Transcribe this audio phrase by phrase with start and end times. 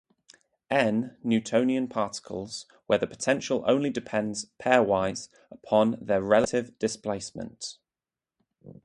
[0.71, 7.77] "N" Newtonian particles where the potential only depends pairwise upon the relative displacement.